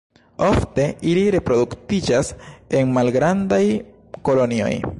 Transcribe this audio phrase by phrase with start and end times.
[0.45, 2.31] Ofte ili reproduktiĝas
[2.79, 3.61] en malgrandaj
[4.31, 4.73] kolonioj.